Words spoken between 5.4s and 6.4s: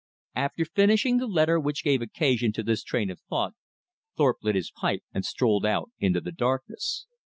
out into the